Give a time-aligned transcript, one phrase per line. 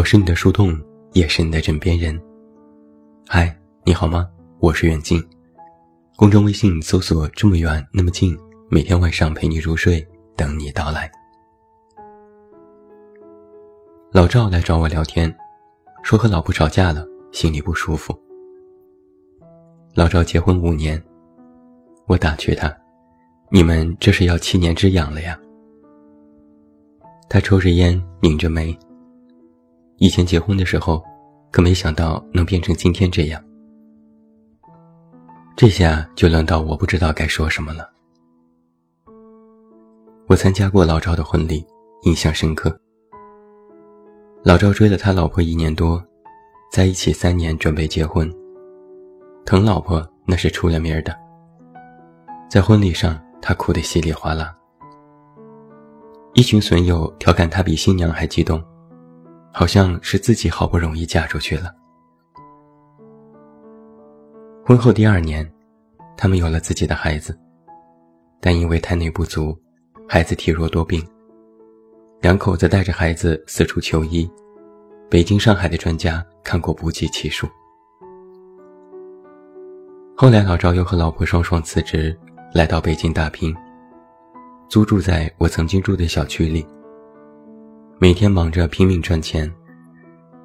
[0.00, 0.74] 我是你的树洞，
[1.12, 2.18] 也是你的枕边人。
[3.28, 3.54] 嗨，
[3.84, 4.26] 你好吗？
[4.58, 5.22] 我是远近。
[6.16, 8.34] 公众微信搜索“这么远那么近”，
[8.70, 10.02] 每天晚上陪你入睡，
[10.34, 11.10] 等你到来。
[14.10, 15.30] 老赵来找我聊天，
[16.02, 18.18] 说和老婆吵架了，心里不舒服。
[19.92, 20.98] 老赵结婚五年，
[22.06, 22.74] 我打趣他
[23.52, 25.38] ：“你们这是要七年之痒了呀？”
[27.28, 28.74] 他抽着烟，拧着眉。
[30.00, 31.04] 以前结婚的时候，
[31.50, 33.38] 可没想到能变成今天这样。
[35.54, 37.86] 这下就轮到我不知道该说什么了。
[40.26, 41.62] 我参加过老赵的婚礼，
[42.04, 42.74] 印象深刻。
[44.42, 46.02] 老赵追了他老婆一年多，
[46.72, 48.26] 在一起三年准备结婚，
[49.44, 51.14] 疼老婆那是出了名的。
[52.48, 54.56] 在婚礼上，他哭得稀里哗啦，
[56.32, 58.64] 一群损友调侃他比新娘还激动。
[59.52, 61.74] 好像是自己好不容易嫁出去了。
[64.64, 65.50] 婚后第二年，
[66.16, 67.36] 他们有了自己的孩子，
[68.40, 69.58] 但因为胎内不足，
[70.08, 71.04] 孩子体弱多病。
[72.20, 74.30] 两口子带着孩子四处求医，
[75.08, 77.48] 北京、上海的专家看过不计其数。
[80.14, 82.16] 后来老赵又和老婆双双辞职，
[82.52, 83.56] 来到北京打拼，
[84.68, 86.64] 租住在我曾经住的小区里。
[88.02, 89.46] 每天忙着拼命赚钱，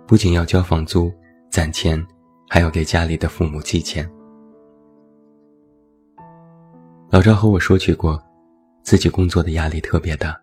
[0.05, 1.09] 不仅要交房租、
[1.49, 2.05] 攒钱，
[2.49, 4.05] 还要给家里的父母寄钱。
[7.09, 8.21] 老赵和我说起过，
[8.83, 10.37] 自己工作的压力特别大。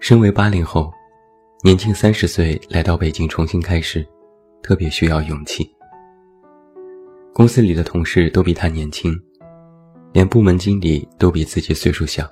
[0.00, 0.90] 身为八零后，
[1.62, 4.02] 年近三十岁来到北京重新开始，
[4.62, 5.70] 特别需要勇气。
[7.34, 9.14] 公司里的同事都比他年轻，
[10.14, 12.26] 连部门经理都比自己岁数小。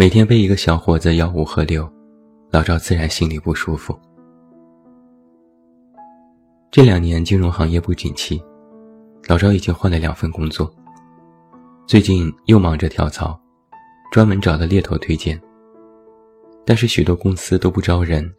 [0.00, 1.84] 每天被一个小伙子吆五喝六，
[2.52, 3.98] 老赵自然心里不舒服。
[6.70, 8.40] 这两年金融行业不景气，
[9.26, 10.72] 老赵已经换了两份工作，
[11.84, 13.36] 最近又忙着跳槽，
[14.12, 15.36] 专门找了猎头推荐。
[16.64, 18.32] 但是许多公司都不招人，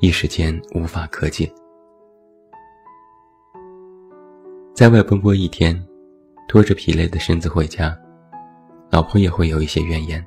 [0.00, 1.48] 一时间无法可解。
[4.74, 5.80] 在外奔波一天，
[6.48, 7.96] 拖着疲累的身子回家，
[8.90, 10.26] 老婆也会有一些怨言。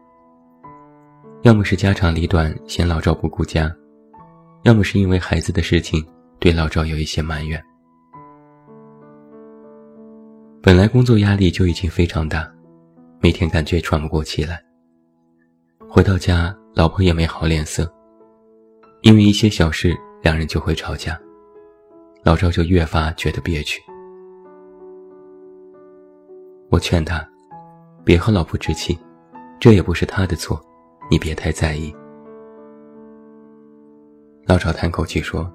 [1.42, 3.74] 要么是家长里短嫌老赵不顾家，
[4.64, 6.06] 要么是因为孩子的事情
[6.38, 7.64] 对老赵有一些埋怨。
[10.62, 12.46] 本来工作压力就已经非常大，
[13.22, 14.62] 每天感觉喘不过气来。
[15.88, 17.90] 回到家，老婆也没好脸色，
[19.02, 21.18] 因为一些小事两人就会吵架，
[22.22, 23.82] 老赵就越发觉得憋屈。
[26.70, 27.26] 我劝他，
[28.04, 29.00] 别和老婆置气，
[29.58, 30.62] 这也不是他的错。
[31.10, 31.94] 你别太在意。
[34.46, 35.52] 老赵叹口气说：“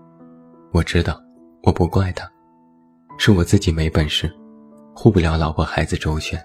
[0.72, 1.20] 我知道，
[1.62, 2.30] 我不怪他，
[3.18, 4.32] 是我自己没本事，
[4.94, 6.40] 护不了老婆孩子周全。”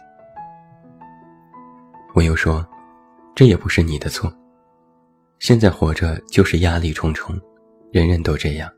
[2.13, 2.65] 我又说
[3.35, 4.31] ：“这也不是你的错，
[5.39, 7.35] 现在活着就是压力重重，
[7.91, 8.69] 人人都这样。”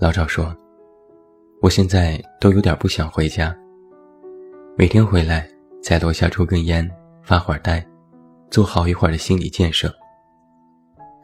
[0.00, 0.54] 老赵说
[1.60, 3.54] ：“我现在都有点不想回家，
[4.76, 5.48] 每天回来
[5.82, 6.90] 在楼下抽根烟，
[7.22, 7.86] 发会儿呆。”
[8.52, 9.90] 做好一会儿的心理建设，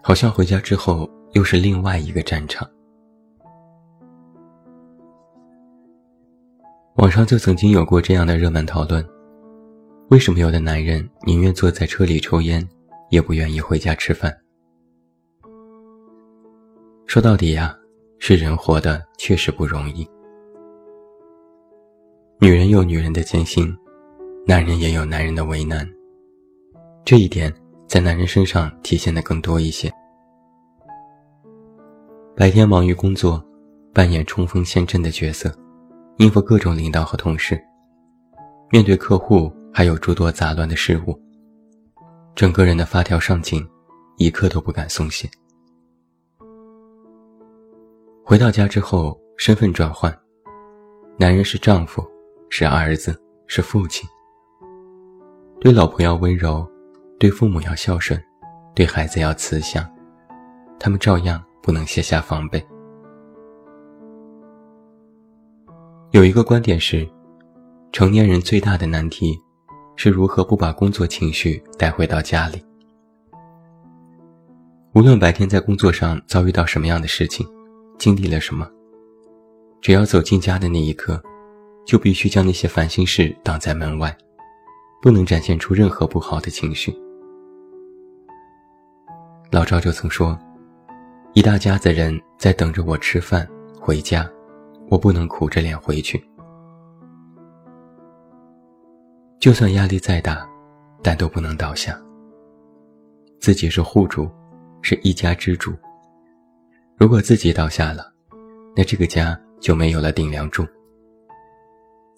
[0.02, 2.66] 好像回家之后又是另外一个战场。
[6.96, 9.06] 网上就曾经有过这样的热门讨论：
[10.08, 12.66] 为什么有的男人宁愿坐在车里抽烟，
[13.10, 14.34] 也不愿意回家吃饭？
[17.06, 17.76] 说到底呀，
[18.18, 20.08] 是人活的确实不容易。
[22.40, 23.70] 女人有女人的艰辛，
[24.46, 25.86] 男人也有男人的为难。
[27.04, 27.52] 这一点
[27.86, 29.90] 在男人身上体现的更多一些。
[32.36, 33.42] 白天忙于工作，
[33.92, 35.52] 扮演冲锋陷阵的角色，
[36.18, 37.58] 应付各种领导和同事，
[38.70, 41.18] 面对客户还有诸多杂乱的事物，
[42.36, 43.66] 整个人的发条上紧，
[44.18, 45.28] 一刻都不敢松懈。
[48.22, 50.16] 回到家之后，身份转换，
[51.18, 52.04] 男人是丈夫，
[52.50, 54.06] 是儿子，是父亲，
[55.58, 56.64] 对老婆要温柔。
[57.18, 58.22] 对父母要孝顺，
[58.76, 59.84] 对孩子要慈祥，
[60.78, 62.64] 他们照样不能卸下防备。
[66.12, 67.08] 有一个观点是，
[67.92, 69.36] 成年人最大的难题，
[69.96, 72.64] 是如何不把工作情绪带回到家里。
[74.94, 77.44] 无论白天在工作上遭遇到什么样的事情，
[77.98, 78.64] 经历了什么，
[79.80, 81.20] 只要走进家的那一刻，
[81.84, 84.16] 就必须将那些烦心事挡在门外，
[85.02, 86.96] 不能展现出任何不好的情绪。
[89.50, 90.38] 老赵就曾说
[91.32, 93.48] ：“一大家子人在等着我吃饭
[93.80, 94.28] 回家，
[94.90, 96.22] 我不能苦着脸回去。
[99.40, 100.46] 就算压力再大，
[101.02, 101.98] 但都不能倒下。
[103.40, 104.28] 自己是户主，
[104.82, 105.72] 是一家之主。
[106.98, 108.12] 如果自己倒下了，
[108.76, 110.66] 那这个家就没有了顶梁柱。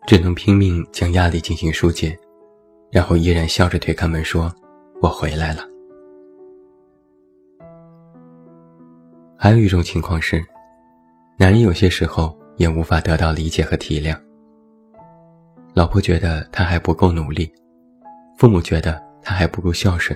[0.05, 2.19] 只能拼命将压力进行疏解，
[2.91, 4.53] 然后依然笑着推开门说
[5.01, 5.63] ：‘我回来了。’
[9.43, 10.45] 还有一种情况是，
[11.39, 14.15] 男人有些时候也无法得到理解和体谅。
[15.73, 17.51] 老婆觉得他还不够努力，
[18.37, 20.15] 父母觉得他还不够孝顺，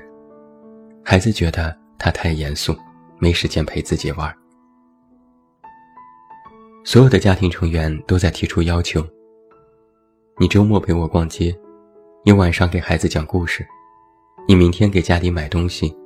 [1.03, 2.77] 孩子觉得他太严肃，
[3.19, 4.31] 没时间陪自己玩。
[6.85, 9.03] 所有的家庭成员都在提出要求：
[10.39, 11.57] 你周末陪我逛街，
[12.27, 13.67] 你晚上给孩子讲故事，
[14.47, 15.97] 你明天给家里买东西，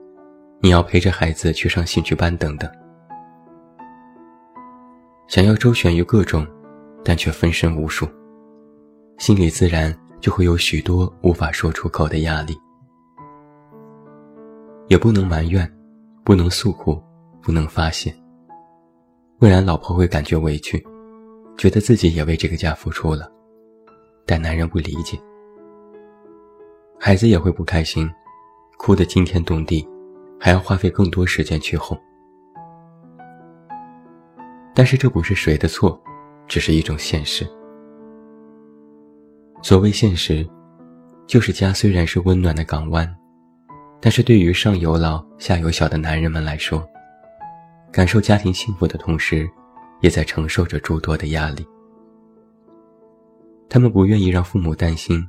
[0.60, 2.70] 你要陪着孩子去上兴趣班等等。
[5.28, 6.46] 想要周旋于各种，
[7.04, 8.08] 但却分身无术，
[9.18, 12.58] 心里自然就会有许多无法说出口的压力。
[14.86, 15.70] 也不能埋怨，
[16.24, 16.98] 不能诉苦，
[17.42, 18.10] 不能发泄，
[19.38, 20.82] 不然老婆会感觉委屈，
[21.58, 23.30] 觉得自己也为这个家付出了，
[24.24, 25.20] 但男人不理解，
[26.98, 28.10] 孩子也会不开心，
[28.78, 29.86] 哭得惊天动地，
[30.40, 32.00] 还要花费更多时间去哄。
[34.78, 36.00] 但是这不是谁的错，
[36.46, 37.44] 只是一种现实。
[39.60, 40.48] 所谓现实，
[41.26, 43.12] 就是家虽然是温暖的港湾，
[44.00, 46.88] 但是对于上有老下有小的男人们来说，
[47.90, 49.50] 感受家庭幸福的同时，
[50.00, 51.66] 也在承受着诸多的压力。
[53.68, 55.20] 他们不愿意让父母担心，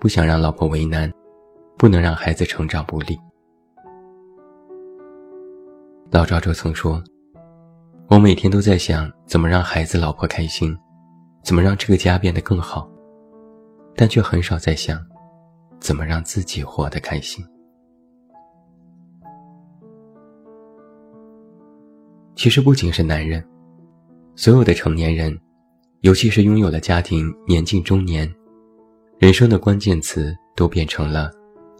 [0.00, 1.12] 不想让老婆为难，
[1.76, 3.20] 不能让孩子成长不利。
[6.10, 7.04] 老赵就曾说。
[8.10, 10.74] 我每天都在想怎么让孩子、老婆开心，
[11.42, 12.90] 怎么让这个家变得更好，
[13.94, 14.98] 但却很少在想
[15.78, 17.44] 怎么让自己活得开心。
[22.34, 23.46] 其实不仅是男人，
[24.36, 25.38] 所有的成年人，
[26.00, 28.26] 尤其是拥有了家庭、年近中年，
[29.18, 31.30] 人生的关键词都变成了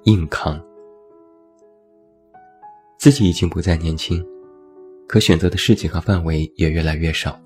[0.05, 0.63] 硬扛。
[2.99, 4.23] 自己已经不再年轻。
[5.08, 7.40] 可选择的事情和范围也越来越少。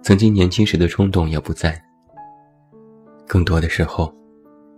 [0.00, 1.78] 曾经年轻时的冲动也不在。
[3.26, 4.14] 更多的时候，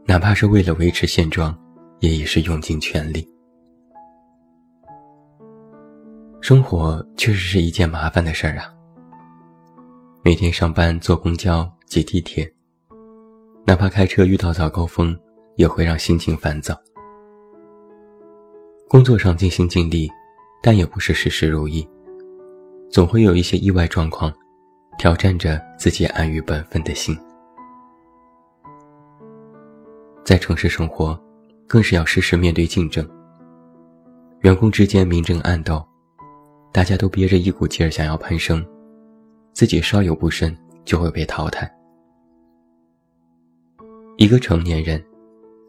[0.06, 1.56] 哪怕是为了维持现状，
[2.00, 3.28] 也已是用尽全力。
[6.40, 8.72] 生活确实是一件麻烦的事儿啊。
[10.24, 12.50] 每天上班坐公交、挤地铁，
[13.66, 15.14] 哪怕开车遇到早高峰，
[15.56, 16.74] 也会让心情烦躁。
[18.88, 20.10] 工作上尽心尽力。
[20.62, 21.88] 但也不是事事如意，
[22.90, 24.32] 总会有一些意外状况，
[24.98, 27.16] 挑战着自己安于本分的心。
[30.24, 31.18] 在城市生活，
[31.66, 33.08] 更是要时时面对竞争。
[34.40, 35.82] 员工之间明争暗斗，
[36.72, 38.64] 大家都憋着一股劲儿想要攀升，
[39.52, 41.72] 自己稍有不慎就会被淘汰。
[44.16, 45.02] 一个成年人，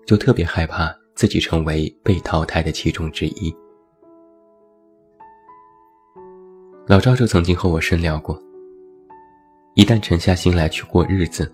[0.06, 3.56] 就特别害怕自己成为被淘汰的其中之一。
[6.89, 8.41] 老赵就曾经和我深聊过。
[9.75, 11.53] 一旦沉下心来去过日子，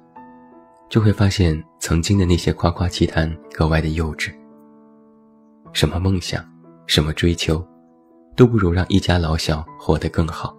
[0.87, 4.33] 就会发现曾经的那些夸夸其谈格外的幼稚。
[5.73, 6.41] 什么梦想，
[6.87, 7.61] 什么追求，
[8.33, 10.55] 都不如让一家老小活得更好。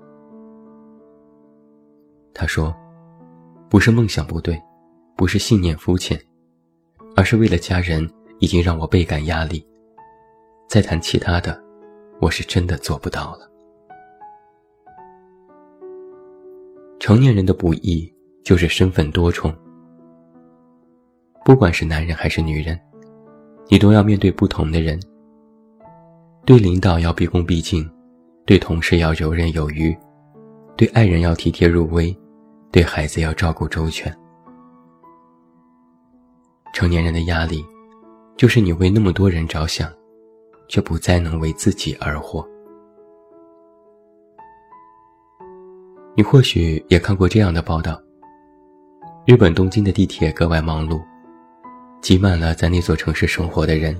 [2.34, 2.76] 他说
[3.70, 4.62] ：“不是梦想不对，
[5.16, 6.20] 不是信念肤浅，
[7.16, 8.06] 而是为了家人
[8.40, 9.66] 已经让我倍感压力。
[10.68, 11.58] 再谈其他的，
[12.20, 13.50] 我是真的做不到了。”
[17.06, 19.54] 成年人的不易就是身份多重，
[21.44, 22.76] 不管是男人还是女人，
[23.68, 24.98] 你都要面对不同的人。
[26.44, 27.88] 对领导要毕恭毕敬，
[28.44, 29.96] 对同事要游刃有余，
[30.76, 32.12] 对爱人要体贴入微，
[32.72, 34.12] 对孩子要照顾周全。
[36.74, 37.64] 成年人的压力，
[38.36, 39.88] 就是你为那么多人着想，
[40.66, 42.44] 却不再能为自己而活。
[46.16, 48.00] 你或许也看过这样的报道：
[49.26, 50.98] 日本东京的地铁格外忙碌，
[52.00, 53.94] 挤满了在那座城市生活的人，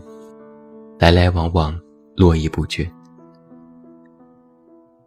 [0.99, 1.79] 来来往往，
[2.17, 2.91] 络绎不绝。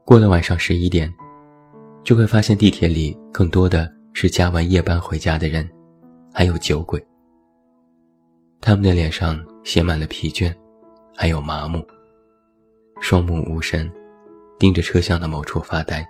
[0.06, 1.12] 过了晚上十一点，
[2.04, 5.68] 就会发现地铁里更多的是加完夜班回家的人，
[6.32, 7.04] 还有酒鬼。
[8.62, 10.54] 他们的脸上写满了疲倦，
[11.16, 11.84] 还有麻木，
[13.02, 13.92] 双目无神，
[14.60, 16.08] 盯着车厢的某处发呆。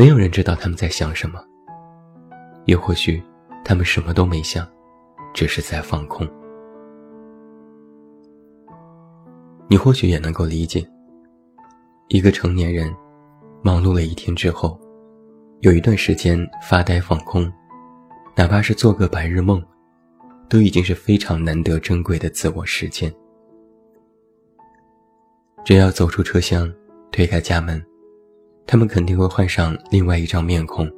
[0.00, 1.38] 没有人知道他们在想什么，
[2.64, 3.22] 也或许
[3.62, 4.66] 他们什么都没想，
[5.34, 6.26] 只是在放空。
[9.68, 10.82] 你或许也能够理解，
[12.08, 12.90] 一个成年人
[13.62, 14.80] 忙碌了一天之后，
[15.60, 17.52] 有一段时间发呆放空，
[18.34, 19.62] 哪怕是做个白日梦，
[20.48, 23.14] 都已经是非常难得珍贵的自我实践。
[25.62, 26.72] 只要走出车厢，
[27.12, 27.84] 推开家门，
[28.66, 30.90] 他们肯定会换上另外一张面孔，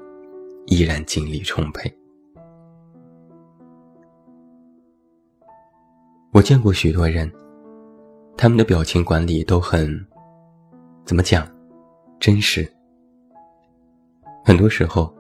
[0.67, 1.93] 依然精力充沛。
[6.33, 7.31] 我见过许多人。
[8.35, 10.05] 他们的表情管理都很，
[11.05, 11.47] 怎么讲，
[12.19, 12.67] 真实。
[14.43, 15.15] 很多时候，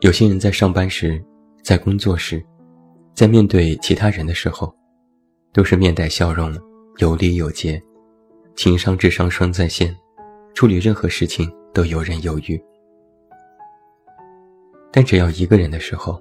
[0.00, 1.22] 有些人在上班时，
[1.62, 2.44] 在工作时，
[3.14, 4.74] 在面对其他人的时候，
[5.52, 6.52] 都是面带笑容，
[6.96, 7.80] 有礼有节，
[8.56, 9.94] 情商智商双在线，
[10.58, 12.60] 处理任何事情都游刃有余。
[14.90, 16.20] 但只要一个人的时候，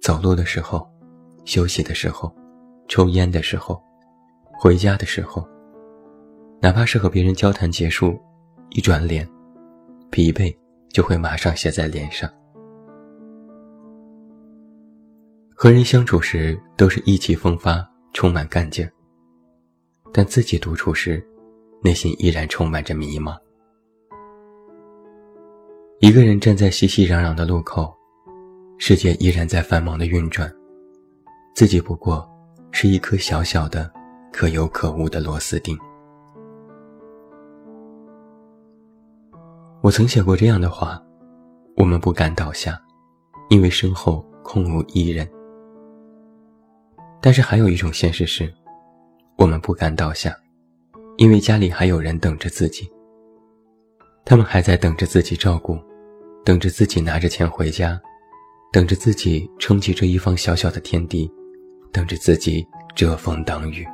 [0.00, 0.88] 走路的时候，
[1.44, 2.34] 休息的时候，
[2.88, 3.78] 抽烟的时候。
[4.58, 5.46] 回家的时候，
[6.62, 8.18] 哪怕是和别人交谈结束，
[8.70, 9.28] 一转脸，
[10.08, 10.50] 疲惫
[10.88, 12.26] 就会马上写在脸上。
[15.54, 18.90] 和人相处时都是意气风发，充满干劲，
[20.10, 21.22] 但自己独处时，
[21.86, 23.38] 内心依然充满着迷茫。
[26.00, 27.94] 一个人站在熙熙攘攘的路口，
[28.76, 30.52] 世界依然在繁忙的运转，
[31.54, 32.28] 自己不过
[32.72, 33.88] 是一颗小小的。
[34.32, 35.78] 可有可无的螺丝钉。
[39.80, 41.00] 我曾写过这样的话：
[41.76, 42.78] 我们不敢倒下，
[43.48, 45.26] 因为身后空无一人。
[47.22, 48.52] 但是还有一种现实是，
[49.38, 50.36] 我们不敢倒下，
[51.16, 52.90] 因为家里还有人等着自己。
[54.24, 55.78] 他们还在等着自己照顾，
[56.44, 58.00] 等着自己拿着钱回家，
[58.72, 61.30] 等着自己撑起这一方小小的天地，
[61.92, 63.86] 等着自己遮风挡雨。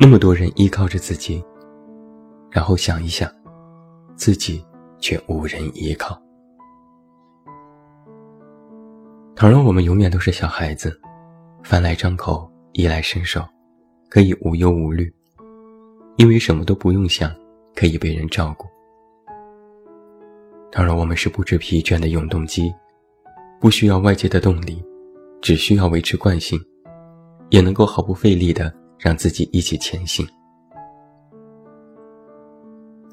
[0.00, 1.44] 那么多人依靠着自己，
[2.50, 3.30] 然后想一想，
[4.16, 4.64] 自己
[4.98, 6.20] 却无人依靠。
[9.36, 10.98] 倘若我们永远都是小孩子，
[11.62, 13.44] 饭来张口，衣来伸手，
[14.08, 15.12] 可以无忧无虑，
[16.16, 17.34] 因为什么都不用想，
[17.74, 18.66] 可以被人照顾。
[20.70, 22.72] 倘若我们是不知疲倦的永动机，
[23.60, 24.82] 不需要外界的动力，
[25.40, 26.60] 只需要维持惯性，
[27.50, 28.72] 也能够毫不费力的。
[29.00, 30.26] 让自己一起前行，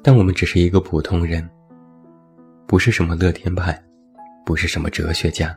[0.02, 1.48] 但我们只是一个普通人，
[2.66, 3.80] 不是什么乐天派，
[4.44, 5.56] 不是什么哲学家，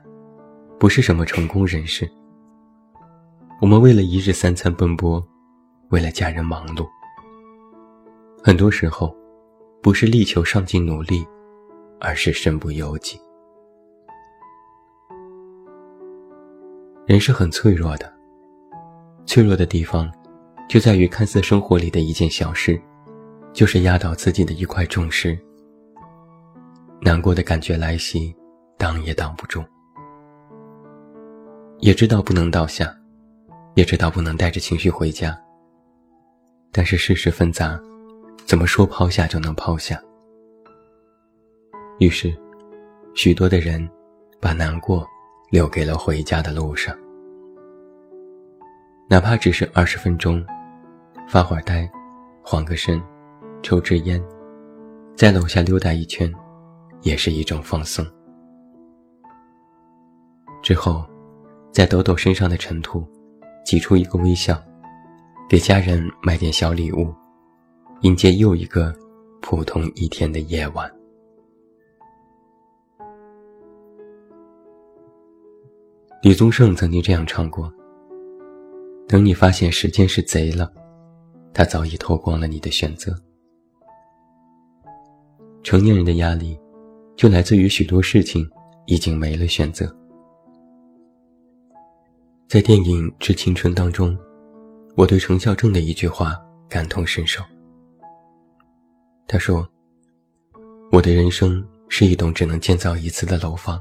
[0.79, 2.08] 不是什么成功人士。
[3.61, 5.21] 我们为了一日三餐奔波，
[5.89, 6.87] 为了家人忙碌。
[8.41, 9.13] 很多时候，
[9.81, 11.27] 不是力求上进努力，
[11.99, 13.19] 而是身不由己。
[17.05, 18.09] 人是很脆弱的，
[19.25, 20.09] 脆弱的地方。
[20.69, 22.79] 就在于看似生活里的一件小事，
[23.51, 25.37] 就是压倒自己的一块重石。
[27.01, 28.33] 难过的感觉来袭，
[28.77, 29.63] 挡也挡不住。
[31.79, 32.95] 也知道不能倒下，
[33.75, 35.39] 也知道不能带着情绪回家。
[36.71, 37.79] 但是世事纷杂，
[38.45, 40.01] 怎么说抛下就能抛下？
[41.99, 42.35] 于是，
[43.15, 43.89] 许多的人
[44.39, 45.05] 把难过
[45.51, 46.95] 留给了回家的路上，
[49.09, 50.45] 哪怕只是二十分钟。
[51.27, 51.88] 发会儿呆，
[52.41, 52.99] 缓个身，
[53.61, 54.19] 抽支烟，
[55.15, 56.33] 在楼下溜达一圈，
[57.01, 58.03] 也是一种放松。
[60.63, 61.05] 之后，
[61.71, 63.07] 再抖抖身上的尘土，
[63.69, 64.59] 挤出一个微笑，
[65.47, 67.13] 给家人买点小礼物，
[68.01, 68.91] 迎接又一个
[69.43, 70.91] 普通一天的夜晚。
[76.23, 77.71] 李宗盛曾经这样唱过
[79.07, 80.73] ：“等你发现时间是贼了。”
[81.53, 83.15] 他早已偷光了你的选择。
[85.61, 86.59] 成年人的压力，
[87.15, 88.49] 就来自于许多事情
[88.88, 89.95] 已经没了选择。
[92.49, 94.17] 在电影《致青春》当中，
[94.95, 96.35] 我对程孝正的一句话
[96.67, 97.43] 感同身受。
[99.27, 99.69] 他说
[100.91, 103.79] ：“我的人生是一栋只能建造一次的楼房，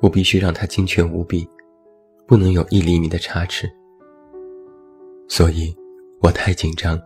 [0.00, 1.46] 我必须让它精确无比，
[2.26, 3.70] 不能有一厘米的差池。
[5.28, 5.76] 所以。”
[6.22, 6.96] 我太紧张，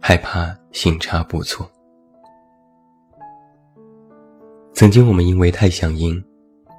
[0.00, 1.70] 害怕行差步错。
[4.72, 6.24] 曾经我们因为太想赢，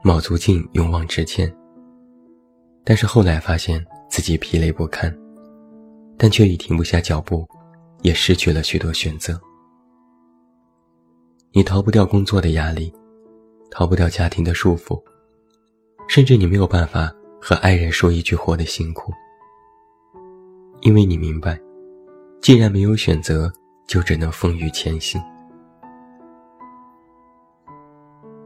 [0.03, 1.55] 卯足劲勇往直前。
[2.83, 5.15] 但是后来发现自己疲累不堪，
[6.17, 7.47] 但却已停不下脚步，
[8.01, 9.39] 也失去了许多选择。
[11.53, 12.91] 你逃不掉工作的压力，
[13.69, 15.01] 逃不掉家庭的束缚，
[16.07, 19.11] 甚至你没有办法和爱人说一句“活得辛苦”，
[20.81, 21.59] 因为你明白，
[22.41, 23.51] 既然没有选择，
[23.85, 25.21] 就只能风雨前行。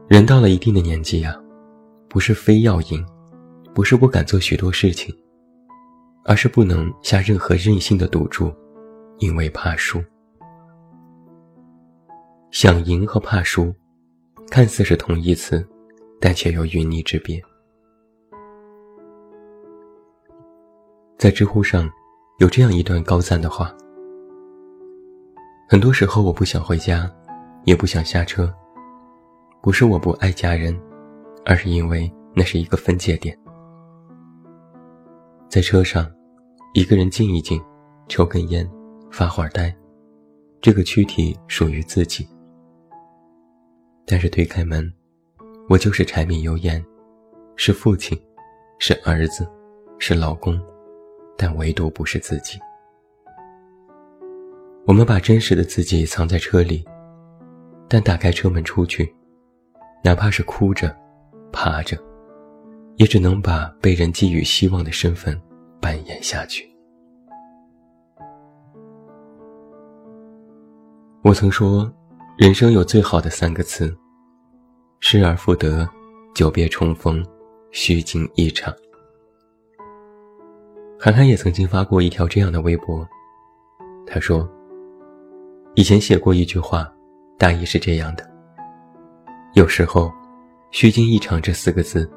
[0.08, 1.36] 人到了一定的年纪呀，
[2.08, 3.06] 不是非要赢，
[3.76, 5.14] 不是不敢做许多事情，
[6.24, 8.50] 而是不能下任何任性的赌注，
[9.18, 10.02] 因为怕输。
[12.50, 13.70] 想赢和怕输，
[14.50, 15.62] 看似是同义词，
[16.18, 17.38] 但却有云泥之别。
[21.18, 21.86] 在知乎上，
[22.38, 23.76] 有这样一段高赞的话：
[25.68, 27.14] 很多时候我不想回家，
[27.66, 28.50] 也不想下车。
[29.60, 30.74] 不是我不爱家人，
[31.44, 33.38] 而是因为那是一个分界点。
[35.48, 36.10] 在车上，
[36.74, 37.62] 一个人静一静，
[38.08, 38.68] 抽根烟，
[39.10, 39.74] 发会儿呆，
[40.60, 42.28] 这个躯体属于自己。
[44.04, 44.92] 但是推开门，
[45.68, 46.84] 我就是柴米油盐，
[47.54, 48.20] 是父亲，
[48.78, 49.48] 是儿子，
[49.98, 50.60] 是老公，
[51.36, 52.58] 但唯独不是自己。
[54.84, 56.84] 我们把真实的自己藏在车里，
[57.88, 59.12] 但打开车门出去。
[60.04, 60.94] 哪怕是哭着、
[61.52, 61.98] 爬着，
[62.96, 65.38] 也只能把被人寄予希望的身份
[65.80, 66.68] 扮演下去。
[71.22, 71.92] 我曾说，
[72.38, 73.94] 人生有最好的三个词：
[75.00, 75.88] 失而复得、
[76.34, 77.24] 久别重逢、
[77.70, 78.74] 虚惊一场。
[80.98, 83.06] 韩寒也曾经发过一条这样的微博，
[84.06, 84.48] 他说
[85.74, 86.90] ：“以前写过一句话，
[87.36, 88.24] 大意是这样的。”
[89.54, 90.10] 有时候
[90.70, 92.08] ，“虚惊一场”这四个字，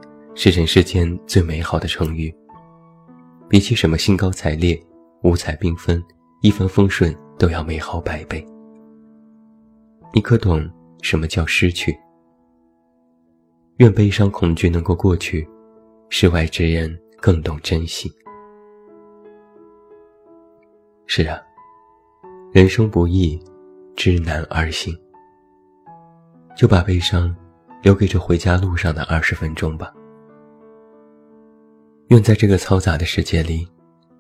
[0.42, 2.34] 是人世间最美好的成语。
[3.50, 4.82] 比起什么兴高采烈、
[5.22, 6.02] 五彩缤纷、
[6.42, 8.42] 一帆风顺，都要美好百倍。
[10.14, 10.66] 你可懂
[11.02, 11.94] 什么叫失去？
[13.80, 15.46] 愿悲伤恐惧能够过去，
[16.08, 18.10] 世外之人更懂珍惜。
[21.06, 21.38] 是啊，
[22.54, 23.38] 人生不易，
[23.94, 24.98] 知难而行。
[26.56, 27.36] 就把悲伤
[27.84, 29.94] 留给这回家路上的二十分钟吧。
[32.10, 33.68] 愿在这个嘈杂的世界里，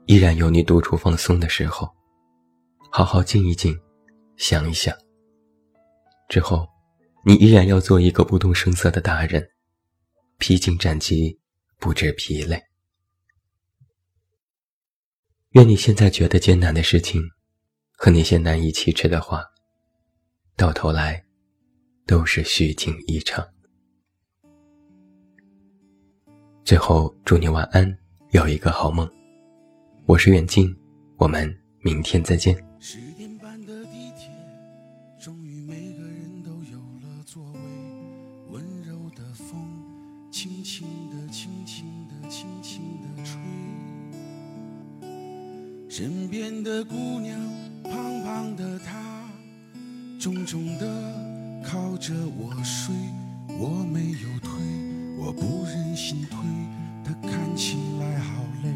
[0.05, 1.89] 依然有你独处放松的时候，
[2.91, 3.75] 好好静一静，
[4.37, 4.95] 想一想。
[6.27, 6.67] 之后，
[7.25, 9.43] 你依然要做一个不动声色的大人，
[10.37, 11.39] 披荆斩棘，
[11.79, 12.61] 不知疲累。
[15.53, 17.21] 愿你现在觉得艰难的事情，
[17.97, 19.43] 和那些难以启齿的话，
[20.55, 21.25] 到头来。
[22.05, 23.47] 都是虚惊一场。
[26.69, 27.97] 最后，祝你晚安，
[28.29, 29.09] 有一个好梦。
[30.05, 30.71] 我是远近，
[31.17, 31.51] 我们
[31.81, 32.55] 明天再见。
[32.77, 34.29] 十点半的地铁，
[35.19, 37.59] 终于每个人都有了座位。
[38.51, 39.57] 温柔的风，
[40.29, 43.41] 轻轻的、轻轻的、轻轻的吹。
[45.89, 47.35] 身边的姑娘，
[47.83, 49.27] 胖胖的她，
[50.19, 50.85] 重重的。
[51.67, 52.93] 靠着我睡，
[53.57, 54.51] 我没有推，
[55.21, 56.39] 我不忍心推，
[57.03, 58.69] 他看起来好累。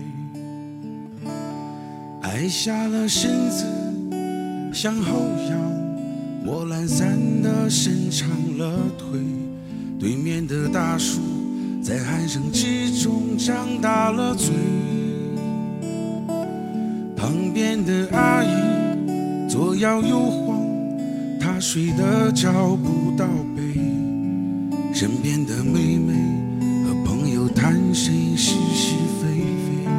[2.23, 3.65] 矮下了身子
[4.73, 5.57] 向后仰，
[6.45, 9.21] 我懒散的伸长了腿。
[9.97, 11.21] 对面的大叔
[11.81, 14.53] 在鼾声之中张大了嘴，
[17.15, 20.61] 旁边的阿姨左摇右晃。
[21.39, 23.25] 她睡得找不到
[23.55, 23.79] 北，
[24.93, 26.13] 身边的妹妹
[26.85, 29.25] 和朋友谈谁是是非
[29.65, 29.89] 非，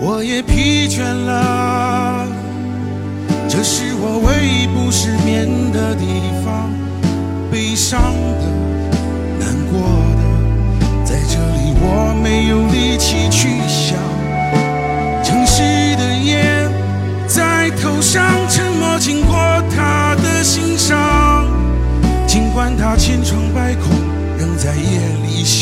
[0.00, 2.26] 我也疲倦了，
[3.46, 6.06] 这是我唯一不失眠的地
[6.42, 6.72] 方，
[7.52, 8.46] 悲伤的、
[9.38, 9.82] 难过
[10.16, 10.22] 的，
[11.04, 13.98] 在这里我没有力气去想，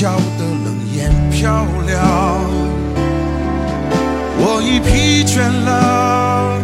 [0.03, 1.97] 笑得冷眼漂亮。
[4.37, 6.59] 我已疲倦了，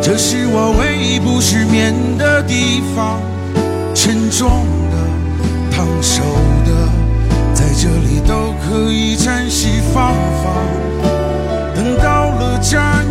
[0.00, 3.20] 这是我唯一不失眠的地方。
[3.96, 4.96] 沉重的、
[5.72, 6.22] 烫手
[6.64, 6.88] 的，
[7.52, 10.54] 在这里都可以暂时放放。
[11.74, 13.04] 等到了站。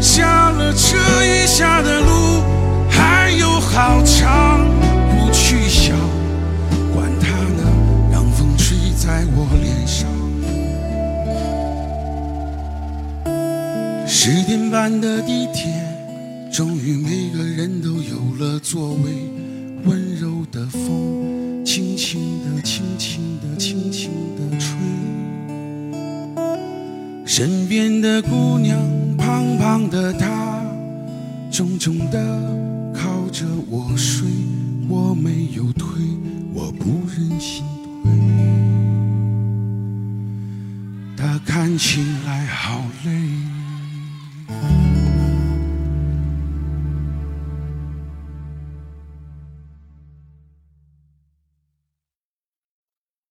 [0.00, 2.42] 下了车，余下的路
[2.90, 4.58] 还有好长，
[9.04, 10.08] 在我脸上。
[14.06, 15.72] 十点半的地铁，
[16.52, 19.10] 终于每个人都有了座位。
[19.84, 24.78] 温柔的风，轻轻的、轻轻的、轻轻的吹。
[27.26, 28.78] 身边的姑娘，
[29.18, 30.62] 胖胖的她，
[31.50, 32.24] 重重的
[32.94, 34.28] 靠着我睡。
[34.88, 35.88] 我没有推，
[36.54, 37.64] 我不忍心。
[41.52, 43.61] 看起来好累。